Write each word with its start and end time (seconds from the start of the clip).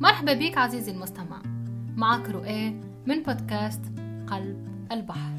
مرحبا 0.00 0.32
بك 0.32 0.58
عزيزي 0.58 0.92
المستمع. 0.92 1.42
معك 1.96 2.28
رؤى 2.28 2.70
من 3.06 3.22
بودكاست 3.22 3.80
قلب 4.26 4.86
البحر. 4.92 5.32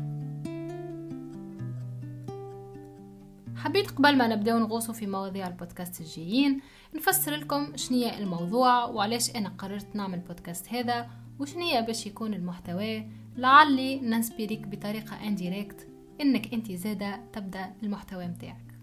حبيت 3.56 3.92
قبل 3.92 4.18
ما 4.18 4.28
نبدأ 4.28 4.54
نغوصوا 4.54 4.94
في 4.94 5.08
مواضيع 5.08 5.48
البودكاست 5.48 6.02
الجايين 6.02 6.62
نفسر 6.96 7.36
لكم 7.36 7.78
شنية 7.78 8.18
الموضوع 8.18 8.86
وعلاش 8.86 9.36
أنا 9.36 9.50
قررت 9.50 9.96
نعمل 9.96 10.20
بودكاست 10.20 10.74
هذا 10.74 11.10
وشنية 11.40 11.80
باش 11.80 12.06
يكون 12.06 12.34
المحتوى 12.34 13.08
لعلي 13.38 14.00
ننسبيريك 14.00 14.68
بطريقة 14.68 15.28
انديريكت 15.28 15.88
إنك 16.22 16.54
أنت 16.54 16.72
زادة 16.72 17.20
تبدأ 17.34 17.74
المحتوى 17.84 18.28
متاعك. 18.28 18.76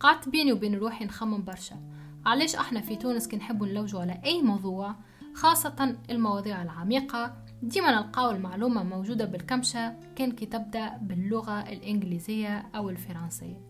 قعدت 0.00 0.28
بيني 0.28 0.52
وبين 0.52 0.74
روحي 0.74 1.04
نخمم 1.04 1.44
برشا. 1.44 2.01
علاش 2.26 2.56
إحنا 2.56 2.80
في 2.80 2.96
تونس 2.96 3.28
كي 3.28 3.36
نحبوا 3.36 3.66
نلوجوا 3.66 4.00
على 4.00 4.20
أي 4.24 4.42
موضوع 4.42 4.94
خاصة 5.34 5.96
المواضيع 6.10 6.62
العميقة؟ 6.62 7.36
ديما 7.62 7.90
نلقاو 7.90 8.30
المعلومة 8.30 8.82
موجودة 8.82 9.24
بالكمشة 9.24 9.94
كان 10.16 10.32
كي 10.32 10.46
تبدأ 10.46 10.96
باللغة 11.02 11.60
الإنجليزية 11.60 12.58
أو 12.74 12.90
الفرنسية. 12.90 13.60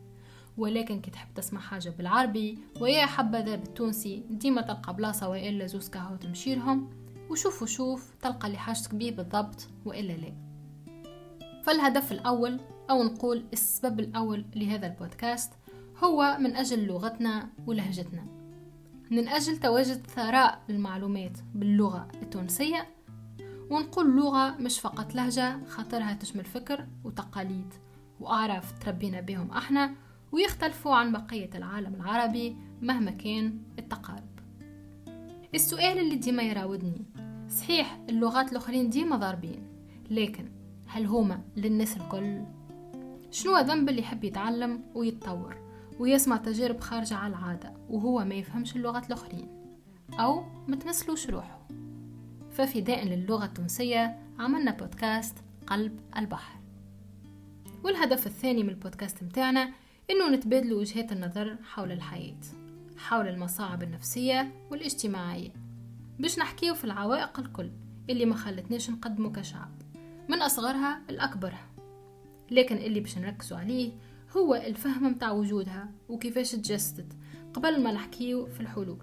ولكن 0.59 1.01
كي 1.01 1.11
تحب 1.11 1.35
تسمع 1.35 1.61
حاجة 1.61 1.91
بالعربي 1.91 2.59
ويا 2.81 3.07
حبذا 3.07 3.57
بالتونسي 3.57 4.25
ديما 4.31 4.63
تلقى 4.63 4.95
بلاصة 4.97 5.29
وإلا 5.29 5.67
زوز 5.67 5.89
كهو 5.89 6.17
تمشيلهم 6.17 6.91
وشوف 7.31 7.63
وشوف 7.63 8.15
تلقى 8.23 8.47
اللي 8.47 8.59
حاجتك 8.59 8.95
بيه 8.95 9.11
بالضبط 9.11 9.69
وإلا 9.85 10.13
لا. 10.13 10.33
فالهدف 11.63 12.13
الأول 12.13 12.61
أو 12.91 13.03
نقول 13.03 13.45
السبب 13.53 14.01
الأول 14.01 14.45
لهذا 14.57 14.87
البودكاست 14.87 15.53
هو 16.05 16.37
من 16.41 16.57
أجل 16.57 16.87
لغتنا 16.87 17.49
ولهجتنا. 17.67 18.42
من 19.13 19.29
أجل 19.29 19.57
تواجد 19.57 20.07
ثراء 20.07 20.63
المعلومات 20.71 21.39
باللغة 21.55 22.09
التونسية 22.23 22.89
ونقول 23.71 24.17
لغة 24.17 24.57
مش 24.57 24.81
فقط 24.81 25.15
لهجة 25.15 25.65
خاطرها 25.69 26.15
تشمل 26.15 26.45
فكر 26.45 26.87
وتقاليد 27.05 27.75
وأعراف 28.21 28.79
تربينا 28.79 29.21
بهم 29.21 29.51
إحنا 29.51 29.95
ويختلفوا 30.33 30.95
عن 30.95 31.13
بقية 31.13 31.51
العالم 31.55 31.95
العربي 31.95 32.57
مهما 32.83 33.11
كان 33.11 33.59
التقارب 33.79 34.39
السؤال 35.55 35.99
اللي 35.99 36.17
ديما 36.17 36.43
يراودني 36.43 37.05
صحيح 37.49 37.99
اللغات 38.09 38.53
الأخرين 38.53 38.91
ديما 38.91 39.17
ضاربين 39.17 39.67
لكن 40.11 40.49
هل 40.87 41.07
هما 41.07 41.43
للناس 41.57 41.97
الكل؟ 41.97 42.43
شنو 43.31 43.59
ذنب 43.59 43.89
اللي 43.89 44.01
يحب 44.01 44.25
يتعلم 44.25 44.81
ويتطور 44.95 45.72
ويسمع 46.03 46.37
تجارب 46.37 46.81
خارجة 46.81 47.15
على 47.15 47.31
العادة 47.37 47.73
وهو 47.89 48.25
ما 48.25 48.35
يفهمش 48.35 48.77
اللغات 48.77 49.07
الأخرين 49.07 49.49
أو 50.13 50.45
متمثلوش 50.69 51.27
روحه. 51.31 51.69
ففداء 52.51 53.05
للغة 53.05 53.45
التونسية 53.45 54.19
عملنا 54.39 54.71
بودكاست 54.71 55.35
قلب 55.67 56.01
البحر. 56.17 56.59
والهدف 57.85 58.27
الثاني 58.27 58.63
من 58.63 58.69
البودكاست 58.69 59.23
متاعنا 59.23 59.73
إنه 60.11 60.31
نتبادل 60.31 60.73
وجهات 60.73 61.13
النظر 61.13 61.57
حول 61.65 61.93
الحياة 61.93 62.41
حول 62.99 63.29
المصاعب 63.29 63.83
النفسية 63.83 64.53
والاجتماعية. 64.71 65.51
باش 66.19 66.39
نحكيو 66.39 66.75
في 66.75 66.85
العوائق 66.85 67.41
الكل 67.41 67.71
اللي 68.11 68.25
ما 68.25 68.35
خلتناش 68.35 68.91
نقدمه 68.91 69.33
كشعب 69.33 69.71
من 70.29 70.43
أصغرها 70.43 71.01
لأكبرها. 71.09 71.67
لكن 72.51 72.77
اللي 72.77 73.01
باش 73.01 73.19
نركزوا 73.19 73.59
عليه 73.59 73.93
هو 74.37 74.55
الفهم 74.55 75.07
متاع 75.07 75.31
وجودها 75.33 75.89
وكيفاش 76.09 76.53
تجسد 76.53 77.13
قبل 77.55 77.83
ما 77.83 77.93
نحكيو 77.93 78.47
في 78.47 78.61
الحلول. 78.61 78.99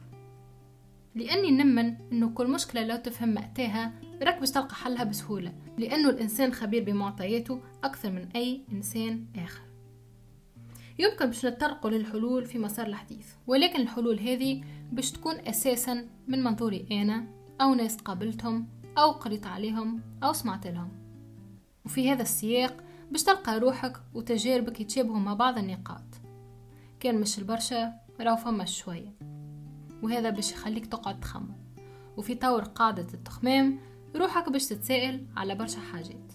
لأني 1.16 1.52
نمن 1.52 1.96
أنه 2.12 2.30
كل 2.30 2.48
مشكلة 2.48 2.84
لو 2.84 2.96
تفهم 2.96 3.30
مأتاها 3.30 3.94
راك 4.22 4.40
باش 4.40 4.52
تلقى 4.52 4.76
حلها 4.76 5.04
بسهولة 5.04 5.54
لأنه 5.78 6.10
الإنسان 6.10 6.54
خبير 6.54 6.84
بمعطياته 6.84 7.62
أكثر 7.84 8.12
من 8.12 8.28
أي 8.36 8.62
إنسان 8.72 9.26
آخر. 9.36 9.62
يمكن 11.00 11.26
باش 11.26 11.46
نتطرقوا 11.46 11.90
للحلول 11.90 12.46
في 12.46 12.60
مسار 12.60 12.88
الحديث 12.88 13.28
ولكن 13.48 13.82
الحلول 13.82 14.20
هذه 14.20 14.64
باش 14.92 15.12
تكون 15.12 15.36
أساسا 15.36 16.08
من 16.28 16.44
منظوري 16.44 16.86
أنا 16.92 17.26
أو 17.62 17.74
ناس 17.74 17.98
قابلتهم 17.98 18.68
أو 18.98 19.12
قريت 19.12 19.46
عليهم 19.46 20.02
أو 20.24 20.34
سمعت 20.34 20.68
لهم. 20.68 20.92
وفي 21.86 22.12
هذا 22.12 22.22
السياق 22.22 22.84
باش 23.12 23.24
تلقى 23.24 23.60
روحك 23.60 23.98
وتجاربك 24.14 24.82
يتشابهوا 24.82 25.20
مع 25.20 25.34
بعض 25.34 25.58
النقاط. 25.58 26.04
كان 27.00 27.22
مش 27.22 27.40
البرشا 27.40 27.94
راو 28.22 28.36
فما 28.36 28.66
شوية. 28.66 29.16
وهذا 30.04 30.30
باش 30.30 30.52
يخليك 30.52 30.86
تقعد 30.86 31.20
تخمم. 31.20 31.56
وفي 32.18 32.36
طور 32.36 32.64
قاعدة 32.64 33.08
التخمام 33.14 33.80
روحك 34.16 34.50
باش 34.50 34.66
تتسائل 34.66 35.26
على 35.38 35.56
برشا 35.56 35.80
حاجات. 35.80 36.34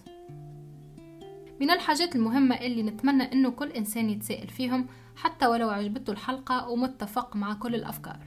من 1.61 1.71
الحاجات 1.71 2.15
المهمة 2.15 2.55
اللي 2.55 2.83
نتمنى 2.83 3.23
إنه 3.33 3.51
كل 3.51 3.71
إنسان 3.71 4.09
يتسائل 4.09 4.47
فيهم 4.47 4.87
حتى 5.15 5.47
ولو 5.47 5.69
عجبته 5.69 6.11
الحلقة 6.11 6.69
ومتفق 6.69 7.35
مع 7.35 7.53
كل 7.53 7.75
الأفكار. 7.75 8.19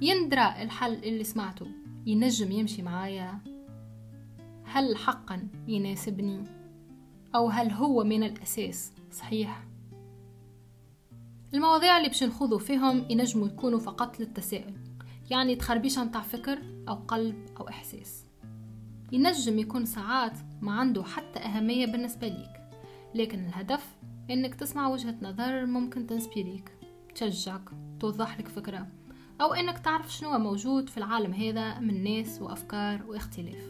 يندرى 0.00 0.62
الحل 0.62 0.94
اللي 0.94 1.24
سمعته. 1.24 1.66
ينجم 2.06 2.52
يمشي 2.52 2.82
معايا. 2.82 3.38
هل 4.64 4.96
حقا 4.96 5.48
يناسبني؟ 5.68 6.63
أو 7.34 7.48
هل 7.48 7.70
هو 7.70 8.04
من 8.04 8.22
الأساس؟ 8.22 8.92
صحيح؟ 9.12 9.64
المواضيع 11.54 11.96
اللي 11.96 12.08
باش 12.08 12.22
نخوضوا 12.24 12.58
فيهم 12.58 13.04
ينجموا 13.10 13.46
يكونوا 13.46 13.78
فقط 13.78 14.20
للتساؤل 14.20 14.74
يعني 15.30 15.56
تخربيشة 15.56 16.04
متاع 16.04 16.20
فكر 16.20 16.58
أو 16.88 16.94
قلب 16.94 17.46
أو 17.60 17.68
إحساس. 17.68 18.24
ينجم 19.12 19.58
يكون 19.58 19.84
ساعات 19.84 20.38
ما 20.62 20.72
عنده 20.72 21.04
حتى 21.04 21.38
أهمية 21.38 21.86
بالنسبة 21.86 22.28
ليك 22.28 22.60
لكن 23.14 23.46
الهدف 23.46 23.96
إنك 24.30 24.54
تسمع 24.54 24.88
وجهة 24.88 25.14
نظر 25.22 25.66
ممكن 25.66 26.06
تنسبيريك 26.06 26.72
تشجعك 27.14 27.70
توضح 28.00 28.38
لك 28.38 28.48
فكرة 28.48 28.86
أو 29.40 29.54
إنك 29.54 29.78
تعرف 29.78 30.12
شنو 30.12 30.38
موجود 30.38 30.88
في 30.88 30.98
العالم 30.98 31.32
هذا 31.32 31.78
من 31.78 32.04
ناس 32.04 32.42
وأفكار 32.42 33.02
واختلاف. 33.06 33.68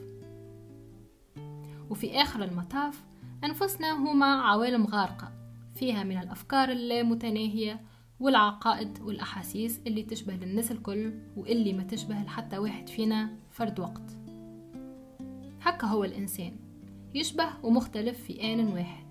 وفي 1.91 2.23
آخر 2.23 2.45
المطاف 2.45 3.03
أنفسنا 3.44 3.93
هما 3.93 4.27
عوالم 4.27 4.87
غارقة 4.87 5.32
فيها 5.75 6.05
من 6.05 6.19
الأفكار 6.19 6.69
اللامتناهية 6.69 7.81
والعقائد 8.21 9.00
والأحاسيس 9.00 9.81
اللي 9.87 10.03
تشبه 10.03 10.32
للناس 10.32 10.72
الكل 10.72 11.12
واللي 11.37 11.72
ما 11.72 11.83
تشبه 11.83 12.15
لحتى 12.15 12.59
واحد 12.59 12.88
فينا 12.88 13.31
فرد 13.50 13.81
وقت. 13.81 14.16
هكا 15.62 15.87
هو 15.87 16.04
الإنسان 16.04 16.56
يشبه 17.15 17.49
ومختلف 17.62 18.22
في 18.22 18.53
آن 18.53 18.69
واحد 18.69 19.06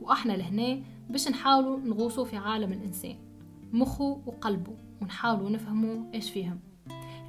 وإحنا 0.00 0.32
لهنا 0.32 0.82
باش 1.10 1.28
نحاولوا 1.28 1.80
نغوصوا 1.80 2.24
في 2.24 2.36
عالم 2.36 2.72
الإنسان 2.72 3.16
مخه 3.72 4.22
وقلبه 4.26 4.76
ونحاولوا 5.02 5.50
نفهموا 5.50 6.14
إيش 6.14 6.30
فيهم. 6.30 6.60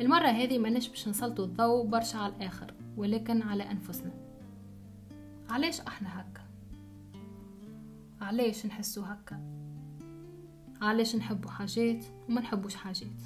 المرة 0.02 0.28
هذه 0.28 0.58
ما 0.58 0.70
باش 0.70 1.08
نسلطوا 1.08 1.46
الضوء 1.46 1.86
برشا 1.86 2.18
على 2.18 2.34
الآخر 2.36 2.74
ولكن 2.98 3.42
على 3.42 3.72
أنفسنا. 3.72 4.30
علاش 5.50 5.82
أحنا 5.82 6.22
هكا؟ 6.22 6.39
علاش 8.22 8.66
نحسو 8.66 9.02
هكا؟ 9.02 9.40
علاش 10.82 11.16
نحبو 11.16 11.50
حاجات 11.50 12.06
وما 12.30 12.42
نحبوش 12.42 12.76
حاجات؟ 12.76 13.22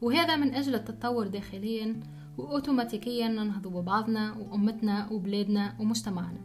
وهذا 0.00 0.36
من 0.36 0.54
أجل 0.54 0.74
التطور 0.74 1.26
داخليا 1.26 2.00
وأوتوماتيكيا 2.38 3.28
ننهض 3.28 3.66
ببعضنا 3.68 4.32
وأمتنا 4.32 5.08
وبلادنا 5.12 5.76
ومجتمعنا. 5.80 6.40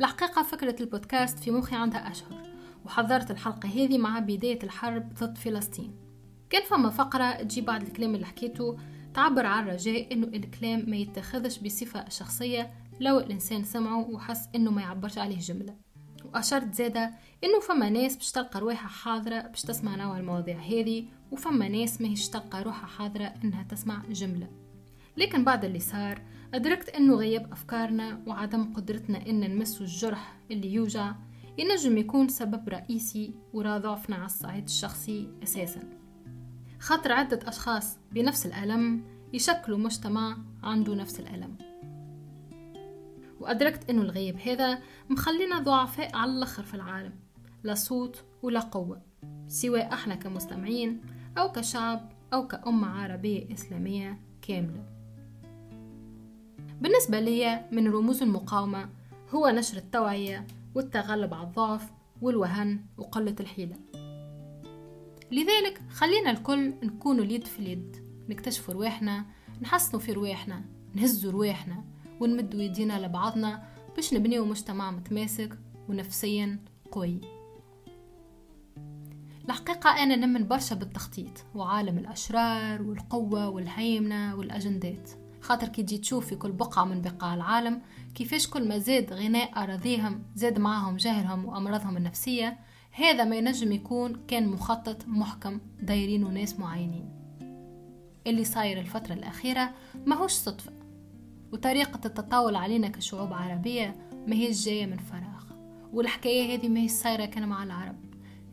الحقيقة 0.00 0.42
فكرة 0.42 0.76
البودكاست 0.80 1.38
في 1.38 1.50
مخي 1.50 1.76
عندها 1.76 2.10
أشهر 2.10 2.46
وحضرت 2.84 3.30
الحلقة 3.30 3.68
هذه 3.68 3.98
مع 3.98 4.18
بداية 4.18 4.62
الحرب 4.62 5.14
ضد 5.14 5.38
فلسطين. 5.38 5.94
كان 6.50 6.62
فما 6.62 6.90
فقرة 6.90 7.32
تجي 7.32 7.60
بعد 7.60 7.82
الكلام 7.82 8.14
اللي 8.14 8.26
حكيته 8.26 8.76
تعبر 9.14 9.46
عن 9.46 9.68
رجاء 9.68 10.12
إنه 10.12 10.26
الكلام 10.26 10.90
ما 10.90 10.96
يتخذش 10.96 11.58
بصفة 11.58 12.08
شخصية 12.08 12.70
لو 13.00 13.18
الإنسان 13.18 13.64
سمعه 13.64 14.10
وحس 14.10 14.48
إنه 14.54 14.70
ما 14.70 14.82
يعبرش 14.82 15.18
عليه 15.18 15.38
جملة. 15.38 15.76
وأشرت 16.24 16.74
زادة 16.74 17.14
إنه 17.44 17.60
فما 17.60 17.90
ناس 17.90 18.16
باش 18.16 18.32
تلقى 18.32 18.60
روحها 18.60 18.88
حاضرة 18.88 19.40
باش 19.40 19.62
تسمع 19.62 19.96
نوع 19.96 20.18
المواضيع 20.18 20.58
هذه 20.58 21.04
وفما 21.30 21.68
ناس 21.68 22.00
ما 22.00 22.08
هيش 22.08 22.28
تلقى 22.28 22.62
روحها 22.62 22.86
حاضرة 22.86 23.34
إنها 23.44 23.62
تسمع 23.62 24.02
جملة. 24.10 24.48
لكن 25.16 25.44
بعد 25.44 25.64
اللي 25.64 25.78
صار 25.78 26.22
أدركت 26.54 26.88
إنه 26.88 27.14
غياب 27.14 27.52
أفكارنا 27.52 28.22
وعدم 28.26 28.74
قدرتنا 28.74 29.26
إن 29.26 29.40
نمس 29.40 29.80
الجرح 29.80 30.36
اللي 30.50 30.72
يوجع 30.72 31.14
ينجم 31.58 31.98
يكون 31.98 32.28
سبب 32.28 32.68
رئيسي 32.68 33.34
وراء 33.52 33.78
ضعفنا 33.78 34.16
على 34.16 34.26
الصعيد 34.26 34.64
الشخصي 34.64 35.28
أساساً. 35.42 35.80
خاطر 36.80 37.12
عدة 37.12 37.48
أشخاص 37.48 37.98
بنفس 38.12 38.46
الألم 38.46 39.04
يشكلوا 39.32 39.78
مجتمع 39.78 40.36
عنده 40.62 40.94
نفس 40.94 41.20
الألم. 41.20 41.73
وأدركت 43.40 43.90
أنه 43.90 44.02
الغياب 44.02 44.36
هذا 44.36 44.78
مخلينا 45.10 45.58
ضعفاء 45.58 46.16
على 46.16 46.30
الآخر 46.32 46.62
في 46.62 46.74
العالم 46.74 47.12
لا 47.64 47.74
صوت 47.74 48.24
ولا 48.42 48.60
قوة 48.60 49.02
سواء 49.48 49.92
إحنا 49.92 50.14
كمستمعين 50.14 51.00
أو 51.38 51.52
كشعب 51.52 52.12
أو 52.32 52.46
كأمة 52.46 52.88
عربية 52.88 53.52
إسلامية 53.52 54.18
كاملة. 54.42 54.84
بالنسبة 56.80 57.20
لي 57.20 57.64
من 57.72 57.92
رموز 57.92 58.22
المقاومة 58.22 58.88
هو 59.30 59.48
نشر 59.48 59.76
التوعية 59.76 60.46
والتغلب 60.74 61.34
على 61.34 61.46
الضعف 61.46 61.90
والوهن 62.22 62.80
وقلة 62.98 63.36
الحيلة. 63.40 63.76
لذلك 65.32 65.80
خلينا 65.90 66.30
الكل 66.30 66.68
نكون 66.82 67.20
اليد 67.20 67.46
في 67.46 67.58
اليد 67.58 67.96
نكتشفوا 68.28 68.74
رواحنا 68.74 69.24
نحسنوا 69.62 70.02
في 70.02 70.12
رواحنا 70.12 70.64
نهزوا 70.94 71.32
رواحنا 71.32 71.84
ونمدوا 72.20 72.62
يدينا 72.62 73.06
لبعضنا 73.06 73.62
باش 73.96 74.14
نبنيو 74.14 74.44
مجتمع 74.44 74.90
متماسك 74.90 75.58
ونفسيا 75.88 76.58
قوي. 76.92 77.20
الحقيقة 79.44 80.02
أنا 80.02 80.16
نمن 80.16 80.48
برشا 80.48 80.74
بالتخطيط 80.74 81.44
وعالم 81.54 81.98
الأشرار 81.98 82.82
والقوة 82.82 83.48
والهيمنة 83.48 84.34
والأجندات. 84.34 85.10
خاطر 85.40 85.68
كي 85.68 85.82
تجي 85.82 85.98
تشوف 85.98 86.26
في 86.26 86.36
كل 86.36 86.52
بقعة 86.52 86.84
من 86.84 87.02
بقاع 87.02 87.34
العالم 87.34 87.82
كيفاش 88.14 88.48
كل 88.48 88.68
ما 88.68 88.78
زاد 88.78 89.12
غناء 89.12 89.62
أراضيهم 89.62 90.22
زاد 90.34 90.58
معاهم 90.58 90.96
جهلهم 90.96 91.44
وأمراضهم 91.44 91.96
النفسية 91.96 92.58
هذا 92.90 93.24
ما 93.24 93.36
ينجم 93.36 93.72
يكون 93.72 94.16
كان 94.28 94.48
مخطط 94.48 95.08
محكم 95.08 95.60
دايرينه 95.82 96.28
ناس 96.28 96.58
معينين. 96.58 97.10
اللي 98.26 98.44
صاير 98.44 98.80
الفترة 98.80 99.12
الأخيرة 99.12 99.70
ماهوش 100.06 100.32
صدفة. 100.32 100.72
وطريقة 101.54 102.00
التطاول 102.06 102.56
علينا 102.56 102.88
كشعوب 102.88 103.32
عربية 103.32 103.96
ما 104.26 104.36
هي 104.36 104.50
جاية 104.50 104.86
من 104.86 104.96
فراغ. 104.96 105.44
والحكاية 105.92 106.54
هذه 106.54 106.68
ما 106.68 106.80
هي 106.80 106.88
صايرة 106.88 107.24
كان 107.24 107.48
مع 107.48 107.62
العرب. 107.62 107.96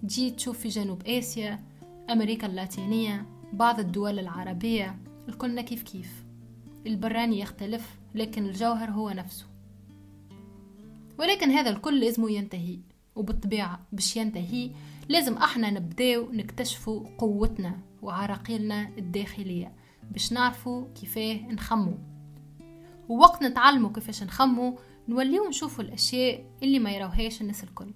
جيت 0.05 0.35
تشوف 0.35 0.59
في 0.59 0.67
جنوب 0.67 1.07
آسيا 1.07 1.59
أمريكا 2.09 2.47
اللاتينية 2.47 3.25
بعض 3.53 3.79
الدول 3.79 4.19
العربية 4.19 4.97
الكلنا 5.29 5.61
كيف 5.61 5.83
كيف. 5.83 6.23
البراني 6.87 7.39
يختلف 7.39 7.95
لكن 8.15 8.45
الجوهر 8.45 8.91
هو 8.91 9.09
نفسه. 9.09 9.45
ولكن 11.19 11.51
هذا 11.51 11.69
الكل 11.69 11.99
لازم 11.99 12.29
ينتهي 12.29 12.79
وبالطبيعة 13.15 13.79
باش 13.91 14.17
ينتهي 14.17 14.71
لازم 15.09 15.37
إحنا 15.37 15.69
نبداو 15.69 16.31
نكتشفوا 16.31 17.03
قوتنا 17.17 17.79
وعراقيلنا 18.01 18.89
الداخلية 18.97 19.71
باش 20.11 20.33
نعرفوا 20.33 20.85
كيفاه 21.01 21.51
نخمو 21.51 22.10
ووقت 23.11 23.43
نتعلموا 23.43 23.89
كيفاش 23.89 24.23
نخمو 24.23 24.79
نوليو 25.07 25.49
نشوفوا 25.49 25.83
الأشياء 25.83 26.45
اللي 26.63 26.79
ما 26.79 26.91
يراوهاش 26.91 27.41
الناس 27.41 27.63
الكل 27.63 27.93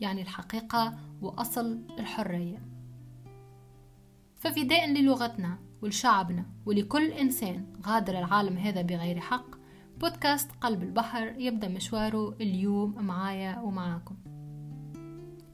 يعني 0.00 0.22
الحقيقة 0.22 0.98
وأصل 1.22 1.80
الحرية. 1.98 2.62
ففداء 4.36 4.90
للغتنا 4.90 5.58
ولشعبنا 5.82 6.46
ولكل 6.66 7.12
إنسان 7.12 7.72
غادر 7.86 8.18
العالم 8.18 8.56
هذا 8.56 8.82
بغير 8.82 9.20
حق 9.20 9.46
بودكاست 10.00 10.50
قلب 10.60 10.82
البحر 10.82 11.34
يبدأ 11.38 11.68
مشواره 11.68 12.36
اليوم 12.40 12.94
معايا 13.04 13.60
ومعاكم. 13.60 14.16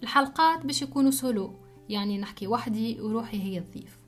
الحلقات 0.02 0.66
باش 0.66 0.82
يكونوا 0.82 1.10
سولو 1.10 1.54
يعني 1.88 2.18
نحكي 2.18 2.46
وحدي 2.46 3.00
وروحي 3.00 3.42
هي 3.42 3.58
الضيف. 3.58 3.98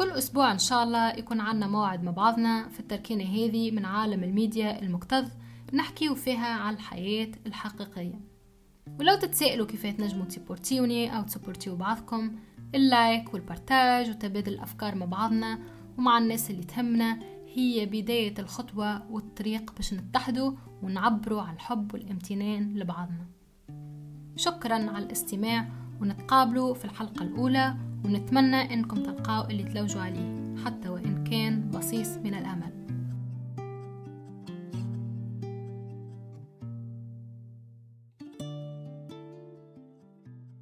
كل 0.00 0.10
أسبوع 0.10 0.52
إن 0.52 0.58
شاء 0.58 0.82
الله 0.82 1.08
يكون 1.08 1.40
عنا 1.40 1.66
موعد 1.66 2.02
مع 2.02 2.10
بعضنا 2.10 2.68
في 2.68 2.80
التركينة 2.80 3.24
هذه 3.24 3.70
من 3.70 3.84
عالم 3.84 4.24
الميديا 4.24 4.82
المكتظ 4.82 5.28
نحكيو 5.72 6.14
فيها 6.14 6.46
على 6.46 6.76
الحياة 6.76 7.28
الحقيقية. 7.46 8.20
ولو 9.00 9.16
تتسائلوا 9.16 9.66
كيف 9.66 9.86
تنجموا 9.86 10.24
تsupportيوني 10.24 11.16
أو 11.16 11.22
تsupportيو 11.22 11.76
بعضكم 11.76 12.36
ال 12.74 12.86
like 12.86 13.34
وال 13.34 13.51
partage 13.51 14.10
وتبادل 14.10 14.52
الأفكار 14.52 14.94
مع 14.94 15.06
بعضنا 15.06 15.58
ومع 15.98 16.18
الناس 16.18 16.50
اللي 16.50 16.64
تهمنا 16.64 17.18
هي 17.54 17.86
بداية 17.86 18.34
الخطوة 18.38 19.10
والطريق 19.10 19.72
باش 19.76 19.94
نتحدوا 19.94 20.52
ونعبروا 20.82 21.42
على 21.42 21.54
الحب 21.56 21.94
والامتنان 21.94 22.78
لبعضنا. 22.78 23.26
شكرا 24.36 24.74
على 24.74 25.04
الاستماع 25.04 25.68
ونتقابلوا 26.00 26.74
في 26.74 26.84
الحلقة 26.84 27.22
الأولى 27.22 27.89
ونتمنى 28.04 28.74
إنكم 28.74 29.02
تلقاوا 29.02 29.50
اللي 29.50 29.62
تلوجوا 29.62 30.02
عليه 30.02 30.54
حتى 30.64 30.88
وإن 30.88 31.24
كان 31.24 31.70
بصيص 31.70 32.16
من 32.16 32.34
الأمل. 32.34 32.79